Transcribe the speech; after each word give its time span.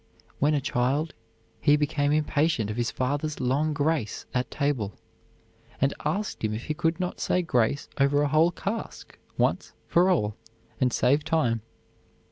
When 0.39 0.55
a 0.55 0.61
child, 0.61 1.13
he 1.59 1.75
became 1.77 2.11
impatient 2.11 2.71
of 2.71 2.75
his 2.75 2.89
father's 2.89 3.39
long 3.39 3.71
grace 3.71 4.25
at 4.33 4.49
table, 4.49 4.93
and 5.79 5.93
asked 6.03 6.43
him 6.43 6.55
if 6.55 6.63
he 6.63 6.73
could 6.73 6.99
not 6.99 7.19
say 7.19 7.43
grace 7.43 7.87
over 7.99 8.23
a 8.23 8.27
whole 8.27 8.49
cask 8.49 9.15
once 9.37 9.73
for 9.85 10.09
all, 10.09 10.35
and 10.79 10.91
save 10.91 11.23
time. 11.23 11.61